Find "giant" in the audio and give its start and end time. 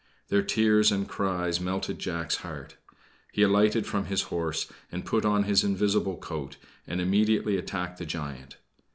8.07-8.57